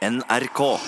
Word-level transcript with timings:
NRK. 0.00 0.78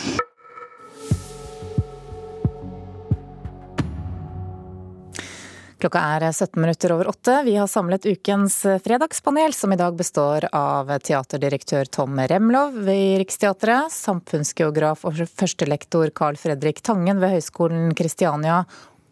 Klokka 5.82 6.00
er 6.00 6.24
17 6.32 6.56
minutter 6.56 6.95
over 6.95 7.11
åtte. 7.11 7.35
Vi 7.45 7.59
har 7.59 7.69
samlet 7.69 8.06
ukens 8.06 8.56
fredagspanel, 8.85 9.53
som 9.53 9.72
i 9.72 9.77
dag 9.77 9.98
består 9.98 10.46
av 10.56 10.95
teaterdirektør 11.04 11.93
Tom 11.93 12.17
Remlov 12.25 12.79
ved 12.87 13.21
Riksteatret, 13.21 13.93
samfunnsgeograf 13.93 15.04
og 15.04 15.21
førstelektor 15.29 16.15
Carl 16.17 16.41
Fredrik 16.41 16.81
Tangen 16.81 17.21
ved 17.21 17.37
Høgskolen 17.37 17.93
Kristiania 17.99 18.63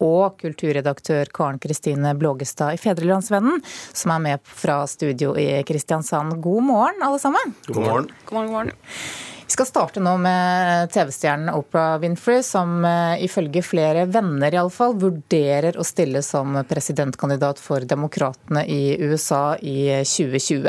og 0.00 0.38
kulturredaktør 0.40 1.28
Karen 1.28 1.60
Kristine 1.60 2.14
Blågestad 2.16 2.72
i 2.72 2.80
Fedrelandsvennen, 2.80 3.60
som 3.92 4.16
er 4.16 4.28
med 4.30 4.54
fra 4.64 4.86
studio 4.88 5.36
i 5.36 5.50
Kristiansand. 5.68 6.38
God 6.40 6.70
morgen, 6.72 7.02
alle 7.04 7.20
sammen. 7.20 7.58
God 7.68 7.84
morgen. 7.84 8.14
God 8.24 8.38
morgen, 8.38 8.48
god 8.48 8.56
morgen. 8.56 9.28
Skal 9.60 9.68
starte 9.68 10.00
nå 10.00 10.14
med 10.16 10.88
TV-stjernen 10.88 11.50
Oprah 11.52 11.98
Winfrey, 12.00 12.38
som 12.40 12.78
eh, 12.88 13.20
ifølge 13.26 13.60
flere 13.60 14.06
venner 14.08 14.54
i 14.54 14.56
alle 14.56 14.72
fall, 14.72 14.94
vurderer 14.96 15.76
å 15.76 15.84
stille 15.84 16.22
som 16.24 16.54
presidentkandidat 16.64 17.60
for 17.60 17.84
demokratene 17.84 18.62
i 18.64 18.94
USA 19.04 19.58
i 19.60 20.00
2020. 20.08 20.64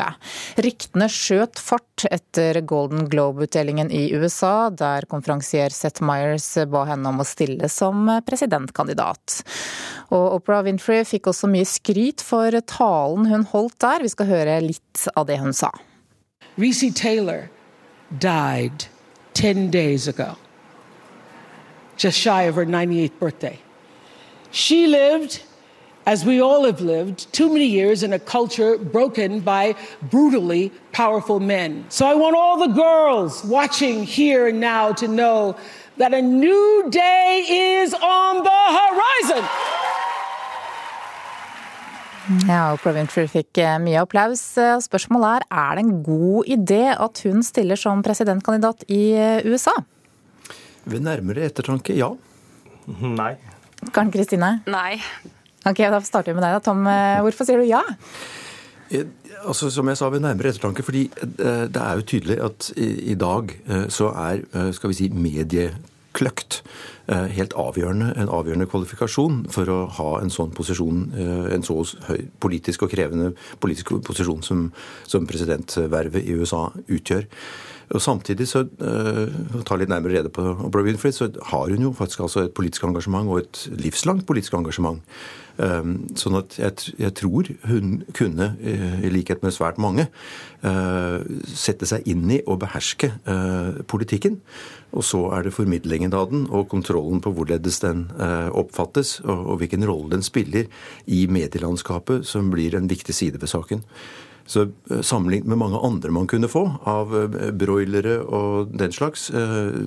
Ryktene 0.66 1.08
skjøt 1.08 1.62
fart 1.64 2.04
etter 2.12 2.60
Golden 2.68 3.08
Globe-utdelingen 3.08 3.94
i 3.96 4.10
USA, 4.12 4.68
der 4.76 5.08
konferansier 5.08 5.72
Seth 5.72 6.04
Myers 6.04 6.50
ba 6.68 6.84
henne 6.92 7.16
om 7.16 7.24
å 7.24 7.30
stille 7.30 7.72
som 7.72 8.12
presidentkandidat. 8.28 9.40
Og 10.12 10.42
Oprah 10.42 10.66
Winfrey 10.68 11.08
fikk 11.08 11.32
også 11.32 11.48
mye 11.48 11.72
skryt 11.78 12.20
for 12.28 12.60
talen 12.76 13.32
hun 13.32 13.48
holdt 13.56 13.80
der. 13.88 14.04
Vi 14.04 14.12
skal 14.18 14.32
høre 14.36 14.60
litt 14.68 15.08
av 15.16 15.32
det 15.32 15.40
hun 15.40 15.56
sa. 15.56 15.72
Reece 16.60 16.92
Taylor 16.92 17.48
died 18.20 18.86
10 19.34 19.72
days 19.72 20.08
ago, 20.08 20.38
just 21.98 22.18
shy 22.18 22.44
of 22.44 22.56
her 22.56 22.66
98th 22.66 23.20
birthday. 23.20 23.60
She 24.52 24.88
lived, 24.88 25.44
as 26.06 26.26
we 26.26 26.42
all 26.42 26.66
have 26.66 26.82
lived, 26.82 27.32
too 27.32 27.48
many 27.48 27.66
years 27.66 28.04
in 28.04 28.12
a 28.12 28.20
culture 28.20 28.78
broken 28.78 29.40
by 29.40 29.76
brutally 30.02 30.72
powerful 30.92 31.40
men. 31.40 31.86
So 31.90 32.06
I 32.06 32.16
want 32.16 32.36
all 32.36 32.58
the 32.60 32.74
girls 32.74 33.46
watching 33.46 34.04
here 34.04 34.48
and 34.48 34.60
now 34.60 34.92
to 34.94 35.08
know 35.08 35.56
that 35.98 36.14
a 36.14 36.22
new 36.22 36.88
day 36.90 37.46
is 37.82 37.94
on 37.94 38.44
the 38.44 38.50
horizon. 38.50 39.81
Ja, 42.48 42.72
Oprah 42.76 42.94
Winfrey 42.96 43.28
fikk 43.30 43.60
eh, 43.62 43.78
mye 43.82 44.02
applaus. 44.02 44.42
Eh, 44.60 44.78
spørsmålet 44.84 45.42
er 45.42 45.62
er 45.62 45.78
det 45.78 45.84
en 45.84 46.04
god 46.06 46.50
idé 46.54 46.84
at 46.94 47.22
hun 47.26 47.42
stiller 47.44 47.80
som 47.80 48.04
presidentkandidat 48.06 48.86
i 48.88 49.02
eh, 49.18 49.48
USA? 49.50 49.74
Ved 50.86 51.04
nærmere 51.04 51.44
ettertanke, 51.50 51.96
ja. 51.98 52.12
Nei. 53.22 53.34
Karen 53.92 54.14
Kristine? 54.14 54.60
Nei. 54.70 55.02
Ok, 55.66 55.82
Da 55.94 56.00
starter 56.06 56.32
vi 56.32 56.40
med 56.40 56.46
deg. 56.46 56.56
da. 56.58 56.64
Tom, 56.64 56.86
hvorfor 57.26 57.46
sier 57.46 57.62
du 57.62 57.68
ja? 57.70 57.82
Altså, 59.42 59.70
Som 59.74 59.90
jeg 59.90 59.98
sa 59.98 60.10
ved 60.10 60.24
nærmere 60.24 60.54
ettertanke, 60.54 60.84
fordi 60.86 61.08
det 61.38 61.82
er 61.82 62.00
jo 62.00 62.06
tydelig 62.06 62.38
at 62.44 62.72
i, 62.78 63.16
dag 63.16 63.54
så 63.90 64.10
er 64.12 64.42
skal 64.74 64.92
vi 64.92 64.98
si, 64.98 65.10
mediekløkt 66.12 66.62
helt 67.12 67.54
avgjørende, 67.60 68.14
en 68.16 68.30
avgjørende 68.32 68.68
kvalifikasjon 68.72 69.42
for 69.52 69.68
å 69.68 69.80
ha 69.98 70.22
en 70.22 70.30
sånn 70.32 70.54
posisjon, 70.56 71.12
en 71.52 71.64
så 71.64 71.76
høy 72.08 72.28
politisk 72.40 72.84
og 72.86 72.92
krevende 72.94 73.34
politisk 73.60 73.92
posisjon 74.06 74.42
som, 74.44 74.72
som 75.08 75.28
presidentvervet 75.28 76.24
i 76.24 76.38
USA 76.38 76.70
utgjør. 76.88 77.28
Og 77.92 78.00
Samtidig, 78.02 78.48
så, 78.48 78.64
uh, 78.64 79.28
ta 79.68 79.76
litt 79.76 79.92
nærmere 79.92 80.22
rede 80.22 80.32
på 80.32 80.46
Winfrey, 80.72 81.12
så 81.12 81.28
har 81.52 81.68
hun 81.68 81.90
jo 81.90 81.92
faktisk 81.92 82.24
altså 82.24 82.46
et 82.46 82.54
politisk 82.56 82.86
engasjement, 82.88 83.28
og 83.28 83.42
et 83.42 83.66
livslangt 83.82 84.26
politisk 84.26 84.56
engasjement. 84.56 85.02
Um, 85.62 86.08
sånn 86.18 86.40
at 86.40 86.56
jeg, 86.58 86.94
jeg, 86.98 87.14
tror 87.20 87.46
hun 87.70 88.00
kunne, 88.18 88.48
uh, 88.58 88.96
i 89.06 89.12
likhet 89.14 89.44
med 89.44 89.54
svært 89.54 89.78
mange, 89.82 90.08
uh, 90.64 91.22
sette 91.46 91.86
seg 91.86 92.08
inn 92.10 92.24
i 92.34 92.40
og 92.48 92.64
beherske 92.64 93.12
politikken. 93.92 94.40
Og 94.92 95.06
så 95.06 95.22
er 95.36 95.46
det 95.46 95.54
formidlingen 95.56 96.16
av 96.18 96.32
den 96.32 96.48
og 96.50 96.66
kontrollen 96.72 97.22
på 97.24 97.32
hvorledes 97.36 97.80
den 97.84 98.08
oppfattes, 98.58 99.20
og, 99.24 99.46
og 99.54 99.62
hvilken 99.62 99.86
rolle 99.88 100.18
den 100.18 100.26
spiller 100.26 100.68
i 101.08 101.24
medielandskapet, 101.32 102.26
som 102.28 102.50
blir 102.52 102.76
en 102.76 102.90
viktig 102.92 103.16
side 103.16 103.40
ved 103.40 103.52
saken. 103.52 103.86
Så 104.52 104.62
eh, 104.92 105.02
Sammenlignet 105.02 105.48
med 105.48 105.58
mange 105.62 105.80
andre 105.80 106.12
man 106.12 106.28
kunne 106.28 106.50
få 106.52 106.64
av 106.90 107.14
eh, 107.16 107.52
broilere 107.56 108.20
og 108.22 108.74
den 108.78 108.94
slags 108.96 109.30
eh, 109.30 109.78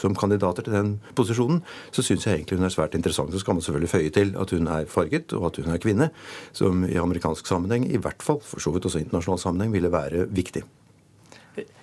som 0.00 0.16
kandidater 0.18 0.66
til 0.66 0.76
den 0.76 0.94
posisjonen, 1.18 1.62
så 1.92 2.04
syns 2.04 2.26
jeg 2.26 2.40
egentlig 2.40 2.58
hun 2.58 2.68
er 2.68 2.74
svært 2.74 2.98
interessant. 2.98 3.32
Så 3.32 3.42
skal 3.42 3.58
man 3.58 3.64
selvfølgelig 3.64 3.92
føye 3.94 4.14
til 4.14 4.34
at 4.40 4.54
hun 4.54 4.68
er 4.72 4.87
farget 4.92 5.34
og 5.36 5.50
at 5.50 5.62
hun 5.62 5.74
er 5.74 5.82
kvinne, 5.82 6.10
som 6.56 6.84
i 6.88 6.98
amerikansk 7.00 7.46
sammenheng, 7.48 7.86
i 7.88 8.00
hvert 8.00 8.22
fall 8.24 8.42
for 8.44 8.62
så 8.62 8.74
vidt 8.74 8.88
også 8.88 9.02
internasjonal 9.02 9.42
sammenheng, 9.42 9.74
ville 9.76 9.92
være 9.92 10.26
viktig. 10.30 10.64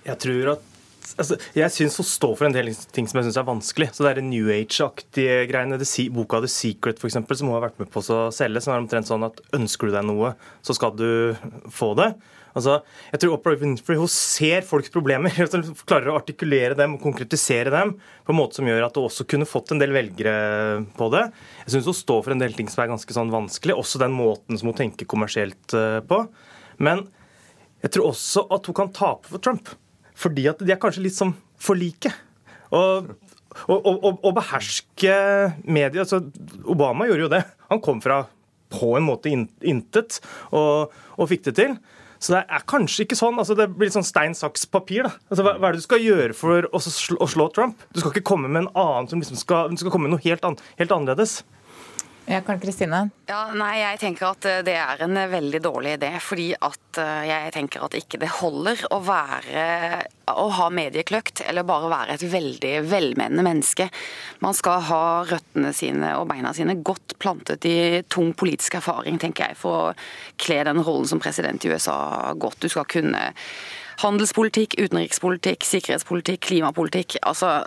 Jeg 0.06 0.18
tror 0.22 0.56
at 0.56 0.72
altså, 1.14 1.38
jeg 1.56 1.74
syns 1.74 1.98
hun 2.00 2.08
står 2.08 2.32
for 2.38 2.48
en 2.48 2.54
del 2.56 2.72
ting 2.94 3.08
som 3.08 3.20
jeg 3.20 3.28
syns 3.28 3.40
er 3.40 3.48
vanskelig. 3.48 3.90
Så 3.94 4.06
det 4.06 4.14
er 4.14 4.24
New 4.26 4.50
Age-aktige 4.52 5.42
greiene. 5.50 5.78
Det, 5.80 5.88
boka 6.14 6.40
The 6.42 6.50
Secret, 6.50 7.02
eksempel, 7.06 7.38
som 7.38 7.50
hun 7.50 7.58
har 7.58 7.68
vært 7.68 7.82
med 7.82 7.92
på 7.92 8.02
å 8.02 8.22
selge, 8.34 8.64
som 8.64 8.74
er 8.74 8.82
omtrent 8.82 9.10
sånn 9.10 9.26
at 9.26 9.42
ønsker 9.56 9.90
du 9.90 9.96
deg 9.96 10.08
noe, 10.08 10.34
så 10.66 10.76
skal 10.76 10.96
du 10.98 11.08
få 11.72 11.92
det. 11.98 12.12
Altså, 12.56 12.78
jeg 13.12 13.20
tror 13.20 13.34
Oprah 13.36 13.58
Winfrey 13.60 13.98
hun 14.00 14.08
ser 14.08 14.64
folks 14.64 14.88
problemer, 14.92 15.32
hun 15.36 15.66
klarer 15.84 16.08
å 16.12 16.16
artikulere 16.16 16.76
dem 16.78 16.96
og 16.96 17.02
konkretisere 17.04 17.72
dem 17.74 17.92
på 18.24 18.32
en 18.32 18.38
måte 18.38 18.56
som 18.56 18.68
gjør 18.68 18.86
at 18.86 18.96
hun 18.96 19.10
også 19.10 19.26
kunne 19.28 19.48
fått 19.48 19.74
en 19.74 19.82
del 19.82 19.92
velgere 19.92 20.86
på 20.96 21.10
det. 21.12 21.26
Jeg 21.66 21.74
syns 21.74 21.90
hun 21.90 21.98
står 22.00 22.22
for 22.24 22.32
en 22.32 22.40
del 22.40 22.56
ting 22.56 22.70
som 22.72 22.84
er 22.84 22.94
ganske 22.94 23.18
sånn 23.18 23.34
vanskelig, 23.34 23.76
også 23.76 24.00
den 24.00 24.16
måten 24.16 24.56
som 24.56 24.72
hun 24.72 24.78
tenker 24.78 25.08
kommersielt 25.10 25.76
eh, 25.76 26.00
på. 26.08 26.22
Men 26.80 27.04
jeg 27.84 27.92
tror 27.92 28.14
også 28.14 28.46
at 28.56 28.70
hun 28.70 28.78
kan 28.80 28.94
tape 28.96 29.28
for 29.28 29.42
Trump. 29.44 29.68
Fordi 30.16 30.46
at 30.50 30.62
de 30.64 30.72
er 30.72 30.80
kanskje 30.80 31.04
litt 31.04 31.16
sånn 31.16 31.34
for 31.60 31.78
like. 31.78 32.12
Og, 32.76 33.12
og 33.72 34.32
beherske 34.36 35.12
media 35.64 36.02
altså 36.02 36.18
Obama 36.68 37.06
gjorde 37.08 37.26
jo 37.26 37.34
det. 37.36 37.44
Han 37.70 37.82
kom 37.84 38.02
fra 38.04 38.24
på 38.72 38.96
en 38.98 39.06
måte 39.06 39.30
intet 39.30 40.18
og, 40.50 40.92
og 41.16 41.30
fikk 41.30 41.46
det 41.48 41.54
til. 41.60 41.76
Så 42.22 42.32
det 42.32 42.42
er 42.48 42.64
kanskje 42.68 43.04
ikke 43.04 43.18
sånn. 43.18 43.36
altså 43.38 43.56
Det 43.58 43.68
blir 43.74 43.88
litt 43.88 43.96
sånn 43.96 44.06
stein, 44.06 44.34
saks, 44.36 44.64
papir. 44.72 45.06
da. 45.06 45.12
Altså, 45.30 45.44
hva, 45.44 45.56
hva, 45.60 45.68
er 45.68 45.76
det 45.76 45.82
du 45.82 45.86
skal 45.86 46.04
gjøre 46.04 46.36
for 46.36 46.68
å 46.72 46.80
slå, 46.82 47.18
å 47.22 47.28
slå, 47.30 47.48
Trump? 47.54 47.82
Du 47.92 48.00
skal 48.00 48.14
ikke 48.14 48.26
komme 48.32 48.48
med 48.48 48.64
en 48.64 48.72
annen 48.72 49.10
som 49.10 49.22
liksom 49.22 49.40
skal, 49.40 49.70
du 49.72 49.80
skal 49.80 49.92
komme 49.94 50.08
med 50.08 50.16
noe 50.16 50.24
helt, 50.24 50.44
an, 50.48 50.56
helt 50.80 50.94
annerledes. 50.96 51.42
Ja, 52.26 52.40
Karl 52.42 52.58
Kristine? 52.58 53.04
Ja, 53.30 53.52
nei, 53.54 53.78
Jeg 53.78 54.00
tenker 54.02 54.32
at 54.32 54.46
eh, 54.50 54.62
det 54.66 54.74
er 54.74 55.02
en 55.06 55.14
eh, 55.14 55.28
veldig 55.30 55.60
dårlig 55.62 55.92
idé. 55.94 56.10
Fordi 56.18 56.48
at 56.58 56.98
eh, 56.98 57.28
jeg 57.28 57.52
tenker 57.54 57.84
at 57.86 57.94
ikke 57.94 58.18
det 58.18 58.32
holder 58.40 58.82
å 58.90 58.98
være 59.06 59.66
å 60.26 60.48
ha 60.58 60.66
mediekløkt 60.74 61.44
eller 61.46 61.62
bare 61.68 61.92
være 61.92 62.16
et 62.16 62.24
veldig 62.26 62.72
velmenende 62.90 63.46
menneske. 63.46 63.86
Man 64.42 64.58
skal 64.58 64.82
ha 64.88 65.02
røttene 65.30 65.70
sine 65.76 66.16
og 66.18 66.26
beina 66.32 66.50
sine 66.56 66.74
godt 66.82 67.14
plantet 67.22 67.68
i 67.70 68.02
tung 68.10 68.34
politisk 68.34 68.80
erfaring, 68.80 69.20
tenker 69.22 69.52
jeg, 69.52 69.60
for 69.62 69.78
å 69.78 69.94
kle 70.42 70.64
den 70.66 70.82
rollen 70.82 71.06
som 71.06 71.22
president 71.22 71.62
i 71.62 71.70
USA 71.70 72.34
godt. 72.34 72.58
Du 72.66 72.72
skal 72.72 72.90
kunne 72.90 73.28
handelspolitikk, 74.02 74.74
utenrikspolitikk, 74.80 75.64
sikkerhetspolitikk, 75.66 76.40
klimapolitikk. 76.48 77.16
Altså 77.26 77.64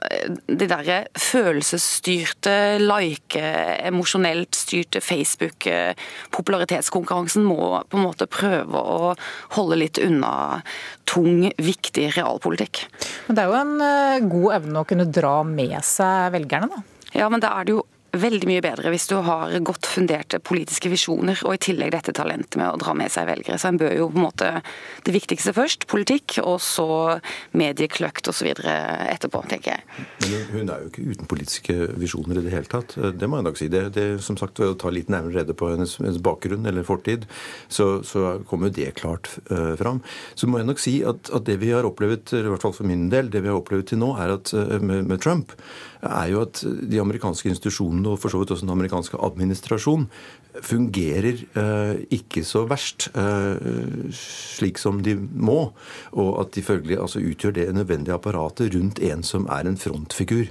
de 0.48 0.68
derre 0.70 1.06
følelsesstyrte, 1.20 2.78
like, 2.84 3.42
emosjonelt 3.90 4.56
styrte 4.58 5.00
Facebook-popularitetskonkurransen 5.04 7.44
må 7.48 7.84
på 7.90 7.98
en 7.98 8.04
måte 8.06 8.26
prøve 8.30 8.80
å 8.80 9.16
holde 9.58 9.76
litt 9.82 9.98
unna 10.04 10.62
tung, 11.10 11.52
viktig 11.58 12.18
realpolitikk. 12.18 12.76
Men 13.28 13.36
det 13.36 13.42
er 13.44 13.48
jo 13.50 13.62
en 13.64 13.82
eh, 13.82 14.26
god 14.30 14.50
evne 14.60 14.80
å 14.82 14.90
kunne 14.90 15.08
dra 15.10 15.44
med 15.48 15.86
seg 15.86 16.34
velgerne, 16.36 16.68
da? 16.70 16.80
Ja, 17.18 17.26
men 17.32 17.42
da 17.42 17.48
er 17.58 17.64
det 17.66 17.74
jo 17.74 17.82
veldig 18.12 18.48
mye 18.50 18.64
bedre 18.64 18.92
hvis 18.94 19.08
du 19.10 19.18
har 19.26 19.54
godt 19.66 19.88
funderte 19.90 20.40
politiske 20.42 20.92
visjoner, 20.92 21.40
og 21.46 21.56
i 21.56 21.62
tillegg 21.70 21.94
dette 21.94 22.14
talentet 22.16 22.58
med 22.60 22.72
å 22.72 22.80
dra 22.82 22.96
med 22.98 23.12
seg 23.14 23.28
velgere. 23.30 23.60
Så 23.62 23.72
en 23.72 23.80
bør 23.82 23.96
jo 23.96 24.10
på 24.12 24.20
en 24.20 24.26
måte 24.26 24.52
det 25.06 25.14
viktigste 25.16 25.54
først, 25.56 25.88
politikk, 25.92 26.40
og 26.44 26.60
så 26.64 26.88
mediekløkt 27.58 28.30
osv. 28.32 28.52
etterpå, 28.54 29.44
tenker 29.52 29.78
jeg. 29.78 30.08
Men 30.26 30.48
hun 30.54 30.74
er 30.74 30.84
jo 30.84 30.92
ikke 30.92 31.06
uten 31.10 31.30
politiske 31.30 31.78
visjoner 32.00 32.40
i 32.40 32.46
det 32.46 32.54
hele 32.54 32.72
tatt. 32.72 32.96
Det 32.96 33.30
må 33.30 33.40
jeg 33.40 33.50
nok 33.50 33.60
si. 33.60 33.70
Det, 33.72 33.84
det 33.98 34.08
som 34.26 34.38
sagt, 34.40 34.62
å 34.64 34.76
ta 34.80 34.92
litt 34.94 35.12
nærmere 35.12 35.42
rede 35.42 35.56
på 35.58 35.72
hennes, 35.74 35.98
hennes 36.02 36.22
bakgrunn 36.24 36.68
eller 36.70 36.88
fortid, 36.88 37.28
så, 37.68 38.00
så 38.08 38.40
kommer 38.50 38.74
det 38.74 38.96
klart 39.00 39.32
uh, 39.52 39.76
fram. 39.80 40.02
Så 40.40 40.50
må 40.50 40.62
jeg 40.62 40.70
nok 40.70 40.82
si 40.82 41.00
at, 41.08 41.32
at, 41.34 41.46
det 41.50 41.60
vi 41.62 41.74
har 41.74 41.88
opplevd, 41.88 42.34
i 42.38 42.48
hvert 42.50 42.66
fall 42.66 42.76
for 42.76 42.90
min 42.90 43.08
del, 43.14 43.32
det 43.34 43.44
vi 43.46 43.52
har 43.52 43.60
opplevd 43.60 43.92
til 43.92 44.02
nå, 44.02 44.14
er 44.22 44.36
at 44.38 44.54
uh, 44.56 44.78
med, 44.82 45.08
med 45.10 45.22
Trump, 45.24 45.56
er 46.00 46.30
jo 46.32 46.44
at 46.46 46.62
de 46.64 47.00
amerikanske 47.02 47.50
institusjonene 47.52 47.99
administrasjonen, 48.00 48.08
og 48.08 48.20
for 48.20 48.30
så 48.30 48.40
vidt 48.40 48.52
også 48.52 48.66
den 48.66 48.74
amerikanske 48.74 49.18
administrasjon, 49.18 50.08
fungerer 50.62 51.44
eh, 51.56 52.06
ikke 52.12 52.44
så 52.44 52.66
verst 52.68 53.10
eh, 53.16 54.12
slik 54.12 54.78
som 54.78 55.02
de 55.04 55.16
må. 55.16 55.74
Og 56.14 56.42
at 56.42 56.54
de 56.56 56.64
følgelig 56.64 57.00
altså, 57.00 57.20
utgjør 57.20 57.52
det 57.52 57.76
nødvendige 57.76 58.16
apparatet 58.16 58.76
rundt 58.76 59.00
en 59.00 59.24
som 59.24 59.48
er 59.50 59.68
en 59.68 59.78
frontfigur. 59.78 60.50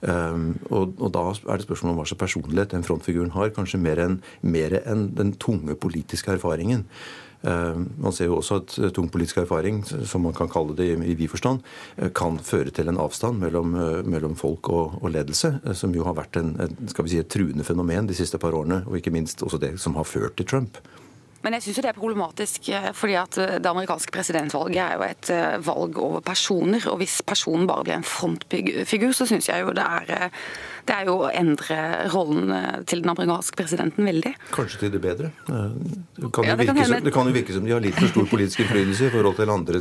Um, 0.00 0.54
og, 0.70 0.94
og, 0.98 1.10
da 1.14 1.26
er 1.32 1.60
det 1.60 1.66
spørsmål 1.66 1.94
om 1.94 2.00
hva 2.00 2.08
slags 2.08 2.22
personlighet 2.24 2.74
den 2.74 2.86
frontfiguren 2.86 3.34
har. 3.36 3.52
Kanskje 3.56 3.80
mer 3.80 4.02
enn 4.04 4.20
en 4.42 5.06
den 5.16 5.36
tunge 5.40 5.76
politiske 5.80 6.34
erfaringen. 6.34 6.84
Eh, 7.44 7.76
man 8.00 8.12
ser 8.12 8.30
jo 8.30 8.38
også 8.38 8.58
at 8.62 8.74
eh, 8.80 8.90
tung 8.94 9.10
politisk 9.12 9.42
erfaring, 9.42 9.82
som 9.84 10.24
man 10.24 10.36
kan 10.36 10.48
kalle 10.48 10.76
det 10.76 10.86
i 10.94 11.14
vid 11.14 11.28
forstand, 11.28 11.60
eh, 11.96 12.08
kan 12.16 12.38
føre 12.40 12.72
til 12.72 12.88
en 12.88 13.00
avstand 13.00 13.40
mellom, 13.42 13.76
mellom 14.08 14.36
folk 14.38 14.70
og, 14.72 14.98
og, 15.02 15.10
ledelse, 15.12 15.58
som 15.76 15.92
jo 15.94 16.06
har 16.08 16.16
vært 16.16 16.40
en, 16.40 16.54
skal 16.88 17.04
vi 17.04 17.14
si, 17.14 17.20
et 17.20 17.28
truende 17.28 17.66
fenomen 17.66 18.08
de 18.08 18.16
siste 18.16 18.40
par 18.40 18.56
årene, 18.56 18.82
og 18.88 18.96
ikke 18.96 19.12
minst 19.12 19.44
også 19.44 19.60
det 19.60 19.74
som 19.82 19.98
har 20.00 20.08
ført 20.08 20.38
til 20.40 20.48
Trump. 20.48 20.80
Men 21.44 21.58
jeg 21.58 21.66
syns 21.66 21.82
det 21.84 21.90
er 21.92 21.98
problematisk, 21.98 22.70
fordi 22.96 23.16
at 23.20 23.36
det 23.36 23.68
amerikanske 23.68 24.12
presidentvalget 24.14 24.80
er 24.80 24.94
jo 24.96 25.04
et 25.06 25.32
valg 25.66 25.98
over 26.00 26.24
personer. 26.24 26.86
Og 26.88 26.98
hvis 27.02 27.18
personen 27.26 27.68
bare 27.68 27.84
blir 27.84 27.98
en 27.98 28.06
frontfigur, 28.06 29.12
så 29.12 29.28
syns 29.28 29.50
jeg 29.50 29.60
jo 29.60 29.74
det 29.76 29.84
er 29.84 30.32
det 30.84 30.92
er 30.92 31.08
jo 31.08 31.14
å 31.24 31.30
endre 31.32 31.78
rollen 32.12 32.52
eh, 32.52 32.82
til 32.88 33.00
den 33.04 33.12
amerikanske 33.12 33.56
presidenten 33.56 34.04
veldig. 34.08 34.34
Kanskje 34.54 34.82
til 34.82 34.92
det 34.94 35.00
bedre. 35.04 35.30
Det 35.46 36.30
kan, 36.34 36.46
ja, 36.46 36.56
det, 36.60 36.68
kan 36.68 36.80
som, 36.82 36.96
det 37.06 37.14
kan, 37.14 37.30
jo 37.30 37.36
virke 37.36 37.56
som 37.56 37.64
de 37.64 37.72
har 37.72 37.82
litt 37.84 37.96
for 37.96 38.12
stor 38.12 38.28
politisk 38.28 38.64
innflytelse 38.64 39.08
i 39.08 39.14
forhold 39.14 39.38
til 39.38 39.52
andre 39.54 39.80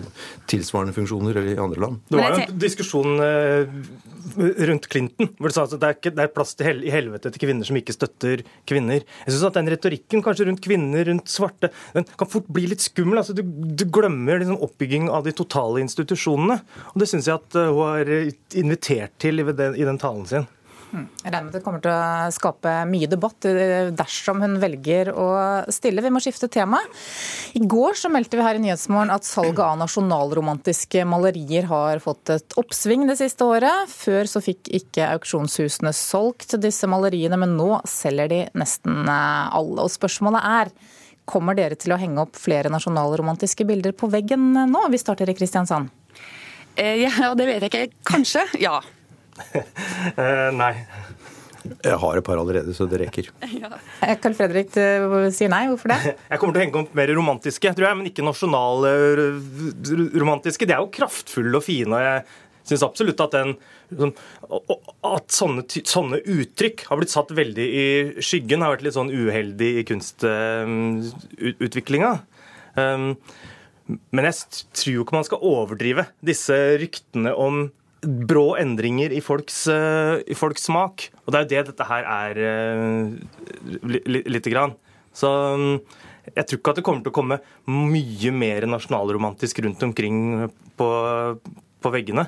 tilsvarende 0.51 0.95
funksjoner 0.95 1.39
eller 1.41 1.55
i 1.55 1.61
andre 1.65 1.83
land. 1.83 1.99
Det 2.07 2.19
var 2.19 2.31
jo 2.37 2.45
en 2.45 2.59
diskusjon 2.63 3.25
eh, 3.25 3.73
rundt 4.69 4.87
Clinton 4.87 5.31
hvor 5.37 5.51
det 5.51 5.57
sa 5.57 5.65
at 5.67 5.75
det 5.75 5.89
er, 5.89 5.97
ikke, 5.99 6.13
det 6.15 6.23
er 6.23 6.31
plass 6.31 6.55
til 6.55 6.69
hel, 6.69 6.81
i 6.87 6.93
helvete 6.93 7.33
til 7.33 7.43
kvinner 7.43 7.67
som 7.67 7.79
ikke 7.79 7.95
støtter 7.95 8.45
kvinner. 8.69 9.03
Jeg 9.25 9.35
synes 9.35 9.47
at 9.49 9.59
Den 9.59 9.71
retorikken 9.73 10.23
kanskje 10.25 10.47
rundt 10.47 10.63
kvinner, 10.63 11.03
rundt 11.09 11.29
svarte, 11.29 11.52
den 11.61 12.07
kan 12.17 12.29
fort 12.29 12.49
bli 12.53 12.67
litt 12.71 12.83
skummel. 12.83 13.21
altså 13.21 13.35
Du, 13.37 13.43
du 13.43 13.85
glemmer 13.85 14.41
liksom 14.41 14.61
oppbygging 14.63 15.09
av 15.09 15.27
de 15.27 15.35
totale 15.35 15.83
institusjonene. 15.83 16.59
og 16.93 16.99
Det 16.99 17.09
syns 17.11 17.29
jeg 17.29 17.39
at 17.39 17.59
hun 17.59 17.83
har 17.83 18.11
invitert 18.59 19.17
til 19.21 19.43
i 19.43 19.47
den, 19.51 19.79
i 19.79 19.87
den 19.87 20.01
talen 20.01 20.27
sin. 20.29 20.49
Jeg 20.93 21.31
regner 21.31 21.47
med 21.47 21.55
det 21.55 21.61
kommer 21.65 21.81
til 21.81 21.89
å 21.89 22.29
skape 22.33 22.71
mye 22.85 23.07
debatt 23.09 23.47
eh, 23.49 23.89
dersom 23.97 24.43
hun 24.43 24.59
velger 24.61 25.09
å 25.17 25.27
stille. 25.73 26.03
Vi 26.05 26.11
må 26.13 26.21
skifte 26.21 26.49
tema. 26.53 26.81
I 27.57 27.63
går 27.65 27.97
så 27.97 28.11
meldte 28.13 28.37
vi 28.37 28.45
her 28.45 28.59
i 28.59 28.61
Nyhetsmorgen 28.61 29.13
at 29.13 29.25
salget 29.25 29.63
av 29.65 29.79
nasjonalromantiske 29.81 31.05
malerier 31.09 31.65
har 31.71 32.03
fått 32.03 32.35
et 32.35 32.57
oppsving 32.61 33.07
det 33.09 33.17
siste 33.23 33.47
året. 33.47 33.89
Før 33.89 34.29
så 34.29 34.43
fikk 34.43 34.69
ikke 34.81 35.09
auksjonshusene 35.15 35.93
solgt 35.97 36.59
disse 36.61 36.89
maleriene, 36.89 37.41
men 37.41 37.57
nå 37.57 37.81
selger 37.89 38.29
de 38.29 38.43
nesten 38.59 39.07
eh, 39.07 39.47
alle. 39.49 39.87
Og 39.87 39.93
spørsmålet 39.93 40.51
er 40.59 40.75
Kommer 41.29 41.55
dere 41.55 41.75
til 41.79 41.93
å 41.95 41.97
henge 41.99 42.21
opp 42.25 42.35
flere 42.39 42.69
nasjonalromantiske 42.73 43.63
bilder 43.67 43.91
på 43.95 44.07
veggen 44.11 44.43
nå? 44.69 44.81
Vi 44.91 44.97
starter 44.99 45.29
i 45.31 45.35
Kristiansand. 45.37 45.85
Eh, 46.75 46.95
ja, 47.05 47.33
det 47.37 47.45
vet 47.47 47.61
jeg 47.63 47.71
ikke. 47.71 47.87
Kanskje. 48.13 48.41
Ja. 48.63 48.75
Eh, 50.13 50.49
nei. 50.53 50.73
Jeg 51.63 51.95
har 51.97 52.17
et 52.19 52.25
par 52.27 52.37
allerede, 52.37 52.73
så 52.75 52.85
det 52.91 52.99
rekker. 53.01 53.23
Ja. 53.63 53.69
Carl 54.21 54.35
Fredrik 54.37 54.69
sier 54.75 55.49
nei. 55.49 55.67
Hvorfor 55.71 55.87
det? 55.93 55.99
Jeg 56.33 56.39
kommer 56.41 56.53
til 56.53 56.61
å 56.61 56.63
henge 56.65 56.79
opp 56.83 56.93
mer 56.99 57.09
romantiske, 57.15 57.69
tror 57.77 57.85
jeg, 57.87 57.97
men 57.99 58.07
ikke 58.11 58.27
nasjonalromantiske. 58.27 60.65
De 60.67 60.73
er 60.75 60.81
jo 60.83 60.93
kraftfulle 60.93 61.55
og 61.57 61.63
fine. 61.65 61.99
Syns 62.67 62.83
absolutt 62.85 63.21
at, 63.23 63.31
den, 63.35 63.49
sånn, 63.99 64.13
at 65.09 65.35
sånne, 65.35 65.61
sånne, 65.67 66.17
uttrykk 66.35 66.77
har 66.89 66.97
blitt 66.99 67.13
satt 67.13 67.29
veldig 67.35 67.67
i 67.67 67.85
skyggen, 68.23 68.63
har 68.63 68.71
vært 68.75 68.85
litt 68.87 68.97
sånn 68.97 69.13
uheldig 69.13 69.71
i 69.81 69.83
kunstutviklinga. 69.89 72.11
Um, 72.79 73.07
men 74.15 74.23
jeg 74.29 74.35
tror 74.71 74.93
jo 74.95 75.01
ikke 75.03 75.17
man 75.17 75.27
skal 75.27 75.45
overdrive 75.45 76.03
disse 76.23 76.55
ryktene 76.79 77.31
om 77.35 77.55
brå 78.03 78.57
endringer 78.59 79.11
i 79.15 79.21
folks, 79.23 79.67
uh, 79.71 80.15
i 80.27 80.35
folks, 80.35 80.63
smak. 80.67 81.09
Og 81.23 81.31
det 81.31 81.37
er 81.39 81.43
jo 81.43 81.51
det 81.51 81.67
dette 81.71 81.85
her 81.87 82.03
er 82.07 82.33
uh, 82.43 83.07
lite 84.07 84.49
grann. 84.51 84.73
Så 85.15 85.29
um, 85.55 85.79
jeg 86.31 86.47
tror 86.47 86.59
ikke 86.59 86.71
at 86.73 86.79
det 86.79 86.85
kommer 86.87 87.03
til 87.03 87.11
å 87.11 87.17
komme 87.17 87.37
mye 87.67 88.31
mer 88.35 88.67
nasjonalromantisk 88.71 89.59
rundt 89.65 89.81
omkring 89.87 90.17
på, 90.79 90.87
på 91.83 91.91
veggene. 91.93 92.27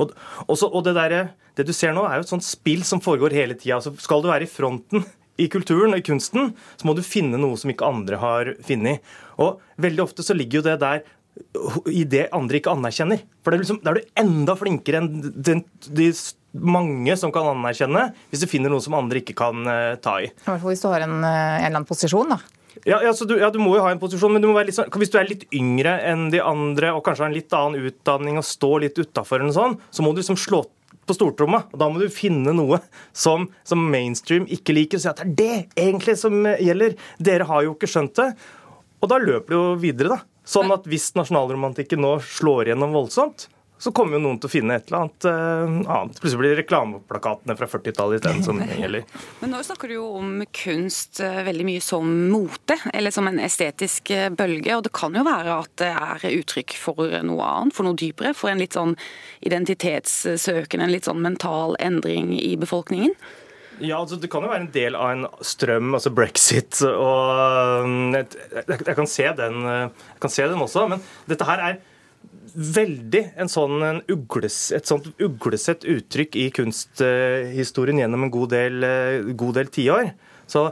Og, 0.00 0.14
også, 0.46 0.68
og 0.70 0.86
det, 0.86 0.94
der, 0.98 1.32
det, 1.58 1.66
du 1.68 1.74
ser 1.76 1.94
nå, 1.96 2.06
er 2.06 2.20
jo 2.20 2.26
et 2.26 2.32
sånt 2.32 2.46
spill 2.46 2.84
som 2.88 3.02
foregår 3.04 3.34
hele 3.36 3.58
tida. 3.58 3.80
Altså, 3.80 3.94
skal 4.02 4.22
du 4.22 4.30
være 4.30 4.46
i 4.46 4.50
fronten 4.50 5.04
i 5.40 5.48
kulturen 5.52 5.94
og 5.94 6.02
i 6.02 6.06
kunsten, 6.06 6.52
så 6.76 6.88
må 6.88 6.94
du 6.96 7.02
finne 7.06 7.40
noe 7.40 7.58
som 7.58 7.72
ikke 7.72 7.88
andre 7.88 8.20
har 8.20 8.52
funnet. 8.66 9.02
Og 9.42 9.62
veldig 9.80 10.04
ofte 10.04 10.24
så 10.26 10.36
ligger 10.36 10.60
jo 10.60 10.68
det 10.68 10.78
der 10.82 11.02
i 11.88 12.04
det 12.04 12.26
andre 12.36 12.60
ikke 12.60 12.74
anerkjenner. 12.74 13.22
For 13.44 13.56
liksom, 13.56 13.80
Da 13.82 13.92
er 13.92 14.00
du 14.00 14.10
enda 14.20 14.56
flinkere 14.58 15.00
enn 15.00 15.10
den, 15.32 15.62
de 15.88 16.10
mange 16.52 17.16
som 17.16 17.32
kan 17.32 17.48
anerkjenne, 17.54 18.10
hvis 18.30 18.42
du 18.44 18.50
finner 18.50 18.72
noe 18.72 18.84
som 18.84 18.96
andre 18.98 19.22
ikke 19.22 19.36
kan 19.38 19.64
uh, 19.64 19.96
ta 20.02 20.18
i. 20.20 20.28
I 20.28 20.44
hvert 20.44 20.60
fall 20.60 20.74
hvis 20.74 20.84
du 20.84 20.90
har 20.92 21.06
en, 21.06 21.16
uh, 21.24 21.28
en 21.28 21.64
eller 21.64 21.78
annen 21.78 21.88
posisjon, 21.88 22.34
da. 22.34 22.42
Ja, 22.88 22.98
ja, 23.04 23.12
du, 23.14 23.36
ja, 23.38 23.48
du, 23.54 23.60
må 23.62 23.76
jo 23.76 23.82
ha 23.84 23.92
en 23.94 24.00
posisjon, 24.02 24.32
men 24.34 24.42
du 24.42 24.48
sånn, 24.74 24.88
hvis 24.98 25.12
du 25.12 25.18
er 25.20 25.28
litt 25.28 25.44
yngre 25.54 25.94
enn 26.02 26.30
de 26.32 26.40
andre 26.42 26.90
og 26.96 27.04
kanskje 27.06 27.22
har 27.22 27.30
en 27.30 27.36
litt 27.36 27.54
annen 27.54 27.86
utdanning 27.86 28.40
og 28.40 28.46
står 28.46 28.88
litt 28.88 28.98
utafor, 28.98 29.44
sånn, 29.54 29.76
så 29.90 30.02
må 30.02 30.10
du 30.10 30.18
liksom 30.18 30.38
slå 30.40 30.64
på 31.06 31.14
stortromma. 31.14 31.62
og 31.70 31.78
Da 31.78 31.88
må 31.90 32.02
du 32.02 32.08
finne 32.12 32.54
noe 32.56 32.80
som, 33.14 33.46
som 33.66 33.86
mainstream 33.92 34.48
ikke 34.50 34.74
liker, 34.74 34.98
og 34.98 35.04
si 35.04 35.10
at 35.12 35.22
det 35.22 35.28
er 35.28 35.38
det 35.38 35.86
egentlig 35.86 36.16
som 36.18 36.42
gjelder. 36.50 36.98
Dere 37.22 37.46
har 37.48 37.64
jo 37.66 37.76
ikke 37.76 37.90
skjønt 37.90 38.18
det. 38.18 38.28
Og 39.02 39.10
da 39.10 39.18
løper 39.22 39.54
du 39.54 39.58
jo 39.58 39.64
videre, 39.82 40.16
da. 40.16 40.28
Sånn 40.42 40.74
at 40.74 40.86
hvis 40.90 41.12
nasjonalromantikken 41.14 42.02
nå 42.02 42.16
slår 42.26 42.70
igjennom 42.70 42.94
voldsomt, 42.96 43.46
så 43.82 43.90
kommer 43.92 44.14
jo 44.14 44.22
noen 44.22 44.36
til 44.38 44.46
å 44.46 44.52
finne 44.52 44.76
et 44.78 44.84
eller 44.86 45.00
annet 45.00 45.24
uh, 45.26 45.90
annet. 45.90 46.18
Plutselig 46.22 46.38
blir 46.38 46.52
det 46.52 46.58
reklameplakatene 46.60 47.56
fra 47.58 47.66
40-tallet 47.66 48.20
isteden 48.20 48.44
som 48.46 48.60
gjelder. 48.78 49.02
Men 49.40 49.50
nå 49.56 49.62
snakker 49.66 49.90
du 49.90 49.96
jo 49.96 50.04
om 50.20 50.44
kunst 50.54 51.18
uh, 51.18 51.40
veldig 51.42 51.66
mye 51.66 51.82
som 51.82 52.12
mote, 52.30 52.76
eller 52.94 53.10
som 53.10 53.26
en 53.26 53.42
estetisk 53.42 54.14
uh, 54.14 54.28
bølge. 54.30 54.76
Og 54.76 54.86
det 54.86 54.94
kan 54.94 55.18
jo 55.18 55.26
være 55.26 55.58
at 55.64 55.74
det 55.82 55.90
er 55.90 56.28
uttrykk 56.30 56.76
for 56.78 57.10
noe 57.26 57.50
annet, 57.50 57.74
for 57.74 57.88
noe 57.88 57.98
dypere. 57.98 58.36
For 58.38 58.54
en 58.54 58.62
litt 58.62 58.78
sånn 58.78 58.94
identitetssøkende, 59.42 60.86
en 60.86 60.94
litt 60.94 61.10
sånn 61.10 61.26
mental 61.26 61.74
endring 61.82 62.36
i 62.38 62.54
befolkningen. 62.54 63.18
Ja, 63.82 63.98
altså 63.98 64.14
Det 64.14 64.30
kan 64.30 64.46
jo 64.46 64.52
være 64.52 64.68
en 64.68 64.74
del 64.78 64.94
av 64.94 65.10
en 65.10 65.30
strøm, 65.42 65.96
altså 65.98 66.14
brexit. 66.14 66.84
og 66.86 67.82
um, 67.82 68.12
Jeg, 68.14 68.94
kan, 68.94 69.10
se 69.10 69.26
den, 69.42 69.64
jeg 69.66 70.20
kan 70.22 70.38
se 70.38 70.46
den 70.46 70.62
også. 70.70 70.86
Men 70.92 71.02
dette 71.26 71.50
her 71.50 71.72
er 71.72 71.82
veldig 72.54 73.22
en 73.40 73.50
sånn, 73.50 74.02
ugles, 74.12 74.56
et 74.76 74.88
sånt 74.88 75.08
uglesett 75.22 75.86
uttrykk 75.88 76.38
i 76.40 76.46
kunsthistorien 76.54 78.02
gjennom 78.02 78.26
en 78.26 78.32
god 78.34 78.54
del, 78.54 78.88
god 79.38 79.60
del 79.60 79.72
tiår. 79.72 80.12
Så 80.50 80.70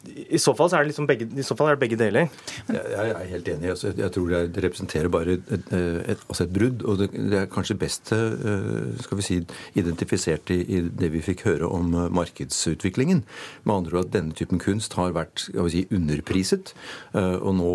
i 0.00 0.38
så 0.40 0.54
fall 0.56 0.70
er 0.72 0.84
det 0.84 0.90
liksom 0.90 1.06
begge, 1.08 1.26
i 1.36 1.44
så 1.44 1.54
fall 1.56 1.68
er 1.68 1.76
det 1.76 1.82
begge 1.82 1.96
deler. 2.00 2.28
Jeg, 2.70 2.80
jeg 2.88 3.10
er 3.12 3.26
helt 3.34 3.48
enig. 3.52 3.70
Altså, 3.74 3.90
jeg 3.96 4.12
tror 4.14 4.30
det 4.32 4.62
representerer 4.64 5.10
bare 5.12 5.34
et, 5.36 5.50
et, 5.52 6.22
altså 6.28 6.46
et 6.46 6.54
brudd. 6.54 6.84
Og 6.88 7.02
det, 7.02 7.08
det, 7.12 7.36
er 7.42 7.50
kanskje 7.52 7.76
best 7.80 8.12
eh, 8.16 8.94
skal 9.04 9.20
vi 9.20 9.26
si, 9.26 9.36
identifisert 9.76 10.52
i, 10.54 10.60
i, 10.64 10.80
det 11.02 11.10
vi 11.12 11.20
fikk 11.24 11.44
høre 11.50 11.68
om 11.68 11.92
eh, 11.92 12.08
markedsutviklingen. 12.16 13.20
Med 13.66 13.74
andre 13.74 13.98
ord 13.98 14.08
at 14.08 14.14
denne 14.14 14.36
typen 14.36 14.62
kunst 14.62 14.96
har 14.96 15.12
vært 15.16 15.44
skal 15.44 15.68
vi 15.68 15.74
si, 15.74 15.84
underpriset. 15.92 16.72
Eh, 17.12 17.36
og 17.36 17.58
nå, 17.60 17.74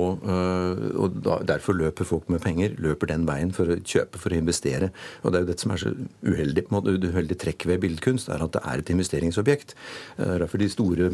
og 1.05 1.21
derfor 1.45 1.77
løper 1.77 2.07
folk 2.07 2.29
med 2.31 2.41
penger 2.43 2.73
løper 2.81 3.09
den 3.11 3.25
veien 3.27 3.53
for 3.53 3.69
å 3.69 3.77
kjøpe, 3.77 4.19
for 4.21 4.33
å 4.33 4.39
investere. 4.39 4.89
Og 5.21 5.31
det 5.31 5.39
er 5.39 5.45
jo 5.45 5.51
dette 5.51 5.65
som 5.67 5.75
er 5.75 5.83
så 5.83 5.93
uheldig. 6.25 6.65
på 6.65 6.73
en 6.73 6.79
måte, 6.79 6.97
Uheldig 7.05 7.37
trekk 7.37 7.67
ved 7.69 7.83
billedkunst 7.83 8.31
er 8.33 8.41
at 8.41 8.55
det 8.55 8.63
er 8.65 8.81
et 8.81 8.91
investeringsobjekt. 8.95 9.75
Derfor 10.17 10.61
de 10.61 10.69
store 10.71 11.11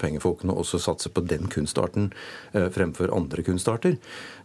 pengene 0.00 0.19
folkene 0.22 0.56
også 0.56 0.80
satse 0.82 1.12
på 1.12 1.24
den 1.26 1.48
kunstarten 1.52 2.10
eh, 2.52 2.68
fremfor 2.74 3.12
andre 3.16 3.44
kunstarter. 3.46 3.98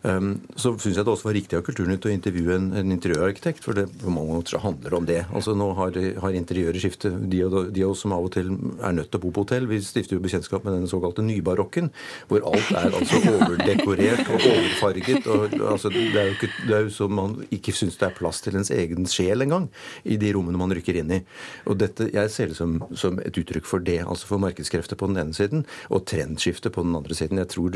Ehm, 0.06 0.36
så 0.56 0.74
syns 0.78 1.00
jeg 1.00 1.06
det 1.06 1.12
også 1.12 1.30
var 1.30 1.36
riktig 1.38 1.58
av 1.58 1.64
Kulturnytt 1.66 2.06
å 2.06 2.12
intervjue 2.14 2.58
en, 2.60 2.68
en 2.78 2.94
interiørarkitekt, 2.94 3.64
for 3.66 3.78
det 3.78 3.88
på 4.02 4.14
mange 4.14 4.38
måter 4.38 4.62
handler 4.62 4.98
om 4.98 5.08
det. 5.08 5.22
Altså 5.34 5.56
Nå 5.58 5.72
har, 5.80 5.98
har 6.22 6.38
interiøret 6.38 6.82
skiftet. 6.84 7.16
De, 7.32 7.42
de, 7.46 7.86
av 7.86 7.94
oss 7.94 8.04
som 8.06 8.14
av 8.16 8.28
og 8.28 8.34
til 8.36 8.52
er 8.54 8.96
nødt 8.96 9.10
til 9.14 9.20
å 9.20 9.24
bo 9.24 9.32
på 9.34 9.46
hotell, 9.46 9.68
vi 9.70 9.80
stifter 9.84 10.18
jo 10.18 10.24
bekjentskap 10.24 10.66
med 10.68 10.78
den 10.78 10.90
såkalte 10.92 11.26
nybarokken, 11.26 11.90
hvor 12.30 12.46
alt 12.52 12.72
er 12.76 12.92
altså 12.92 13.22
overdekorert 13.34 14.30
og 14.30 14.48
overfarget. 14.52 15.30
og 15.32 15.58
altså, 15.74 15.94
Det 15.96 16.06
er 16.12 16.30
jo 16.30 16.38
ikke, 16.38 16.52
det 16.70 16.78
er 16.78 16.86
jo 16.86 16.94
som 17.00 17.16
man 17.18 17.38
ikke 17.56 17.74
syns 17.76 17.98
det 18.02 18.10
er 18.10 18.18
plass 18.18 18.44
til 18.46 18.60
ens 18.60 18.74
egen 18.76 19.10
sjel 19.10 19.46
engang 19.46 19.70
i 20.04 20.20
de 20.22 20.34
rommene 20.36 20.60
man 20.62 20.74
rykker 20.76 21.02
inn 21.02 21.18
i. 21.18 21.22
Og 21.66 21.80
dette, 21.82 22.12
Jeg 22.14 22.32
ser 22.32 22.52
det 22.52 22.60
som, 22.60 22.78
som 22.94 23.18
et 23.24 23.38
uttrykk 23.42 23.66
for 23.68 23.84
det, 23.84 24.02
altså 24.06 24.30
for 24.30 24.44
markedskrefter 24.44 25.00
på 25.00 25.10
den 25.10 25.20
ene 25.24 25.36
siden, 25.36 25.65
og 25.90 26.06
trendskifte 26.10 26.72
på 26.74 26.84
den 26.86 26.96
andre 26.98 27.18
siden. 27.18 27.42
Jeg 27.42 27.52
tror 27.54 27.76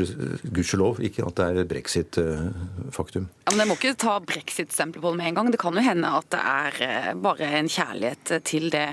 gudskjelov 0.54 1.00
ikke 1.04 1.26
at 1.26 1.40
det 1.40 1.48
er 1.48 1.70
brexit-faktum. 1.70 3.28
Ja, 3.46 3.52
men 3.52 3.62
det 3.62 3.68
må 3.70 3.76
ikke 3.78 3.96
ta 4.00 4.16
brexit-stempelet 4.24 5.02
på 5.02 5.12
det 5.12 5.20
med 5.20 5.30
en 5.30 5.38
gang. 5.38 5.50
Det 5.52 5.60
kan 5.60 5.76
jo 5.76 5.84
hende 5.84 6.12
at 6.20 6.28
det 6.32 6.40
er 6.40 7.18
bare 7.20 7.50
en 7.60 7.70
kjærlighet 7.70 8.34
til 8.46 8.70
det 8.72 8.86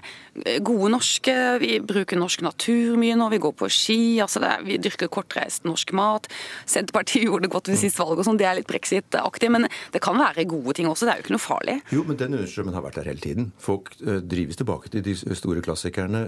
gode 0.66 0.92
norske. 0.94 1.36
Vi 1.62 1.78
bruker 1.86 2.20
norsk 2.20 2.44
natur 2.46 2.98
mye 3.00 3.18
nå, 3.18 3.30
vi 3.34 3.42
går 3.44 3.56
på 3.58 3.70
ski. 3.72 4.00
altså 4.24 4.42
er, 4.44 4.64
Vi 4.66 4.80
dyrker 4.82 5.12
kortreist 5.12 5.68
norsk 5.68 5.94
mat. 5.98 6.30
Senterpartiet 6.66 7.24
gjorde 7.28 7.48
det 7.48 7.54
godt 7.54 7.72
ved 7.72 7.82
sist 7.82 8.00
valg 8.00 8.18
og 8.18 8.28
sånn, 8.28 8.40
det 8.40 8.48
er 8.50 8.60
litt 8.60 8.70
brexit-aktig. 8.70 9.52
Men 9.54 9.70
det 9.94 10.04
kan 10.04 10.20
være 10.20 10.48
gode 10.50 10.78
ting 10.78 10.90
også, 10.90 11.08
det 11.08 11.16
er 11.16 11.22
jo 11.22 11.28
ikke 11.28 11.38
noe 11.38 11.46
farlig. 11.46 11.78
Jo, 11.94 12.04
men 12.08 12.20
den 12.20 12.38
understrømmen 12.38 12.78
har 12.78 12.86
vært 12.86 13.02
der 13.02 13.12
hele 13.12 13.24
tiden. 13.24 13.52
Folk 13.62 13.94
drives 14.02 14.60
tilbake 14.60 14.92
til 14.94 15.06
de 15.06 15.16
store 15.18 15.64
klassikerne 15.66 16.28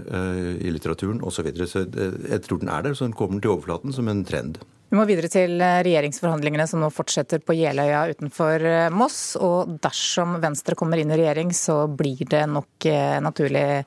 i 0.60 0.72
litteraturen 0.72 1.22
osv. 1.24 1.40
Så, 1.40 1.46
videre. 1.46 1.66
så 1.70 1.86
jeg 2.28 2.42
tror 2.44 2.59
den 2.60 2.72
er 2.72 2.84
der, 2.86 2.94
så 2.94 3.08
den 3.08 3.16
kommer 3.16 3.40
til 3.40 3.56
overflaten 3.56 3.94
som 3.96 4.08
en 4.10 4.24
trend. 4.28 4.60
Vi 4.90 4.98
må 4.98 5.04
videre 5.06 5.28
til 5.30 5.60
eh, 5.62 5.80
regjeringsforhandlingene 5.86 6.64
som 6.66 6.80
nå 6.82 6.88
fortsetter 6.90 7.38
på 7.46 7.54
Jeløya 7.54 8.00
utenfor 8.10 8.64
eh, 8.66 8.86
Moss. 8.90 9.36
Og 9.38 9.76
dersom 9.84 10.34
Venstre 10.42 10.74
kommer 10.78 10.98
inn 10.98 11.12
i 11.14 11.18
regjering, 11.20 11.52
så 11.54 11.84
blir 11.86 12.24
det 12.26 12.40
nok 12.50 12.88
naturlige 13.22 13.84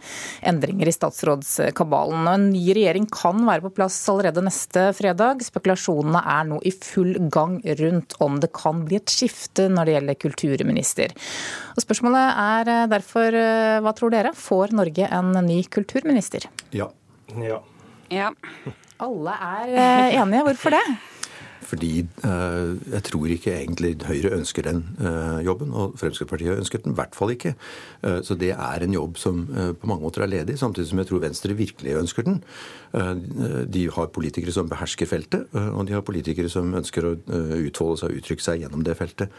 endringer 0.47 0.87
i 0.87 0.93
statsrådskabalen. 0.95 2.21
Og 2.21 2.37
en 2.37 2.45
ny 2.53 2.61
regjering 2.77 3.09
kan 3.11 3.41
være 3.43 3.65
på 3.65 3.73
plass 3.81 3.97
allerede 4.13 4.45
neste 4.45 4.85
fredag. 4.95 5.43
Spekulasjonene 5.43 6.23
er 6.37 6.47
nå 6.53 6.61
i 6.63 6.71
full 6.71 7.17
gang 7.33 7.57
rundt 7.81 8.15
om 8.23 8.39
det 8.39 8.53
kan 8.55 8.85
bli 8.87 9.01
et 9.01 9.11
skifte 9.11 9.67
når 9.73 9.89
det 9.89 9.97
gjelder 9.97 10.19
kulturminister. 10.23 11.17
Og 11.73 11.83
spørsmålet 11.83 12.39
er 12.45 12.73
derfor, 12.93 13.41
hva 13.83 13.95
tror 13.97 14.15
dere? 14.15 14.31
Får 14.37 14.77
Norge 14.77 15.11
en 15.19 15.35
ny 15.49 15.59
kulturminister? 15.73 16.47
Ja. 16.71 16.87
Ja. 17.41 17.59
Ja. 18.11 18.31
Alle 19.03 19.31
er 19.31 19.73
eh, 19.73 20.21
enige. 20.21 20.43
Hvorfor 20.49 20.75
det? 20.75 20.83
Fordi 21.73 22.03
eh, 22.03 22.73
jeg 22.93 23.03
tror 23.07 23.31
ikke 23.33 23.53
egentlig 23.55 23.93
Høyre 24.05 24.33
ønsker 24.37 24.67
den 24.67 24.83
eh, 25.01 25.39
jobben, 25.47 25.71
og 25.73 25.95
Fremskrittspartiet 25.99 26.59
ønsker 26.59 26.83
den 26.83 26.93
i 26.93 26.99
hvert 26.99 27.17
fall 27.17 27.33
ikke. 27.33 27.55
Eh, 28.03 28.19
så 28.25 28.37
det 28.39 28.51
er 28.53 28.85
en 28.85 28.93
jobb 28.93 29.17
som 29.21 29.43
på 29.49 29.89
mange 29.89 30.05
måter 30.05 30.23
er 30.23 30.31
ledig, 30.31 30.59
samtidig 30.59 30.89
som 30.91 31.01
jeg 31.01 31.09
tror 31.09 31.23
Venstre 31.23 31.57
virkelig 31.57 31.97
ønsker 31.97 32.23
den. 32.23 32.41
de 33.73 33.83
har 33.95 34.07
politikere 34.13 34.51
som 34.51 34.69
behersker 34.69 35.05
feltet, 35.09 35.47
og 35.53 35.87
de 35.87 35.93
har 35.93 36.01
politikere 36.05 36.49
som 36.49 36.73
ønsker 36.77 37.05
å 37.05 37.13
utfolde 37.57 37.97
seg 37.99 38.11
og 38.11 38.21
uttrykke 38.21 38.43
seg 38.43 38.61
gjennom 38.61 38.83
det 38.85 38.97
feltet. 38.97 39.29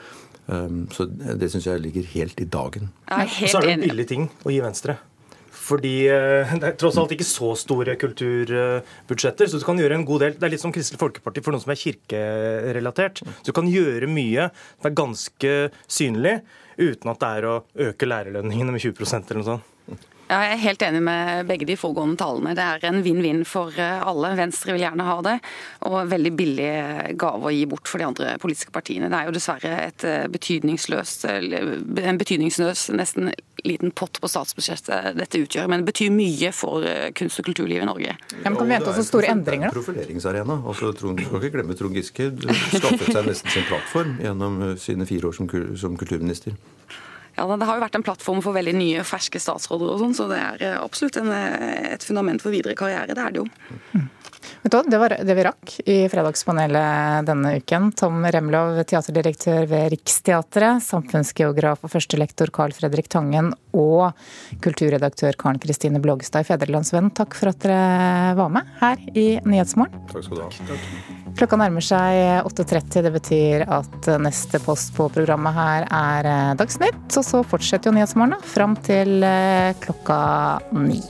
så 0.92 1.06
det 1.06 1.50
syns 1.50 1.66
jeg 1.66 1.80
ligger 1.80 2.02
helt 2.14 2.40
i 2.40 2.44
dagen. 2.44 2.90
Jeg 3.08 3.20
er 3.20 3.34
helt 3.38 3.50
så 3.50 3.58
er 3.58 3.66
det 3.66 3.74
en 3.76 3.86
billig 3.88 4.08
ting 4.08 4.30
å 4.44 4.50
gi 4.50 4.60
Venstre. 4.64 4.98
Fordi 5.54 5.94
eh, 6.10 6.54
det 6.60 6.68
er 6.68 6.78
tross 6.80 6.98
alt 7.00 7.12
ikke 7.14 7.26
så 7.26 7.52
store 7.58 7.96
kulturbudsjetter, 8.00 9.48
så 9.48 9.60
du 9.60 9.66
kan 9.66 9.80
gjøre 9.80 9.98
en 10.00 10.06
god 10.08 10.24
del. 10.26 10.38
Det 10.38 10.48
er 10.48 10.54
litt 10.54 10.64
som 10.64 10.74
Kristelig 10.74 11.00
Folkeparti 11.02 11.44
for 11.44 11.54
noen 11.54 11.64
som 11.64 11.74
er 11.74 11.80
kirkerelatert. 11.80 13.22
Så 13.40 13.48
du 13.50 13.54
kan 13.56 13.70
gjøre 13.70 14.10
mye 14.10 14.48
som 14.54 14.90
er 14.90 14.98
ganske 15.02 15.54
synlig, 15.86 16.38
uten 16.80 17.12
at 17.12 17.22
det 17.22 17.30
er 17.38 17.48
å 17.48 17.60
øke 17.88 18.10
lærerlønningene 18.10 18.74
med 18.74 18.82
20% 18.82 19.30
eller 19.30 19.42
noe 19.42 19.52
sånt. 19.52 19.70
Ja, 20.24 20.38
jeg 20.48 20.54
er 20.54 20.62
helt 20.62 20.82
enig 20.86 21.00
med 21.04 21.48
begge 21.48 21.66
de 21.68 21.76
foregående 21.76 22.16
talene. 22.16 22.54
Det 22.56 22.64
er 22.64 22.86
en 22.88 23.02
vinn-vinn 23.04 23.42
for 23.48 23.74
eh, 23.76 24.00
alle. 24.08 24.32
Venstre 24.38 24.72
vil 24.72 24.84
gjerne 24.86 25.04
ha 25.04 25.16
det, 25.26 25.34
og 25.84 25.98
veldig 26.08 26.32
billig 26.38 26.68
gave 27.20 27.50
å 27.50 27.52
gi 27.52 27.64
bort 27.68 27.90
for 27.90 28.00
de 28.00 28.06
andre 28.08 28.36
politiske 28.40 28.72
partiene. 28.72 29.10
Det 29.12 29.18
er 29.18 29.28
jo 29.28 29.34
dessverre 29.36 29.74
et 29.84 30.06
eh, 30.08 30.24
betydningsløst, 30.32 31.26
en 31.28 32.20
betydningsløs, 32.22 32.86
nesten 32.96 33.34
liten 33.64 33.92
pott 33.96 34.18
på 34.20 34.28
statsbudsjettet 34.28 35.14
dette 35.16 35.40
utgjør, 35.40 35.68
men 35.72 35.82
det 35.82 35.90
betyr 35.92 36.12
mye 36.12 36.52
for 36.56 36.84
eh, 36.88 37.10
kunst- 37.16 37.40
og 37.40 37.48
kulturlivet 37.50 37.84
i 37.84 37.88
Norge. 37.88 38.16
Ja, 38.16 38.48
men 38.48 38.58
kan 38.58 38.68
vi 38.68 38.76
vente 38.78 38.92
oss 38.92 39.08
store 39.08 39.32
endringer, 39.32 39.68
da? 39.68 39.72
Det 39.72 39.76
er 39.76 39.80
en 39.80 39.80
profileringsarena. 39.80 40.60
Altså, 40.64 40.92
Trond, 40.96 41.20
skal 41.20 41.40
ikke 41.40 41.58
glemme 41.58 41.76
Trond 41.76 42.00
Giske 42.00 42.30
skaffet 42.32 43.10
seg 43.10 43.28
nesten 43.28 43.58
sin 43.58 43.68
plattform 43.68 44.16
gjennom 44.24 44.62
sine 44.80 45.08
fire 45.08 45.28
år 45.28 45.36
som, 45.36 45.52
som 45.80 46.00
kulturminister. 46.00 46.56
Ja, 47.36 47.46
Det 47.56 47.66
har 47.66 47.78
jo 47.78 47.84
vært 47.84 47.96
en 47.98 48.06
plattform 48.06 48.42
for 48.44 48.54
veldig 48.54 48.74
nye, 48.78 49.04
ferske 49.06 49.40
statsråder, 49.42 49.90
og 49.90 50.02
sånn, 50.02 50.14
så 50.14 50.28
det 50.30 50.38
er 50.38 50.62
eh, 50.62 50.76
absolutt 50.78 51.18
en, 51.18 51.32
eh, 51.34 51.94
et 51.94 52.04
fundament 52.06 52.42
for 52.42 52.54
videre 52.54 52.76
karriere. 52.78 53.14
Det 53.14 53.24
er 53.24 53.34
det 53.34 53.42
jo. 53.42 53.48
Mm. 53.94 54.10
Det 54.64 54.98
var 54.98 55.12
det 55.20 55.34
vi 55.36 55.44
rakk 55.44 55.72
i 55.84 55.96
Fredagspanelet 56.08 57.26
denne 57.28 57.56
uken. 57.60 57.90
Tom 57.96 58.24
Remlov, 58.24 58.78
teaterdirektør 58.88 59.66
ved 59.68 59.90
Riksteatret, 59.92 60.84
samfunnsgeograf 60.84 61.84
og 61.84 61.92
førstelektor 61.92 62.52
Carl 62.54 62.72
Fredrik 62.76 63.10
Tangen 63.12 63.52
og 63.76 64.14
kulturredaktør 64.64 65.36
Karen 65.40 65.60
Kristine 65.60 66.00
Blågestad 66.00 66.46
i 66.46 66.48
Fedrelandsvennen, 66.48 67.12
takk 67.16 67.36
for 67.36 67.52
at 67.52 67.60
dere 67.64 68.38
var 68.40 68.56
med 68.56 68.72
her 68.80 69.04
i 69.12 69.28
Nyhetsmorgen. 69.44 70.08
Takk 70.12 70.28
skal 70.28 70.40
du 70.40 70.46
ha. 70.46 71.13
Klokka 71.34 71.58
nærmer 71.58 71.82
seg 71.82 72.46
8.30. 72.46 73.02
Det 73.02 73.12
betyr 73.16 73.66
at 73.66 74.08
neste 74.22 74.60
post 74.62 74.94
på 74.94 75.08
programmet 75.14 75.56
her 75.56 75.88
er 75.90 76.30
Dagsnytt. 76.60 77.04
Og 77.10 77.26
så 77.26 77.42
fortsetter 77.42 77.90
jo 77.90 77.96
Nyhetsmorgen 77.98 78.38
fram 78.54 78.78
til 78.86 79.18
klokka 79.82 80.22
ni. 80.78 81.02